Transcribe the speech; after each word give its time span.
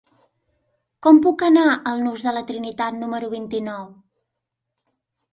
Com 1.07 1.17
puc 1.25 1.43
anar 1.47 1.65
al 1.91 2.01
nus 2.05 2.23
de 2.27 2.33
la 2.37 2.41
Trinitat 2.47 2.97
número 3.01 3.29
vint-i-nou? 3.35 3.85